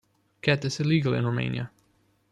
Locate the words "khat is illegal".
0.41-1.13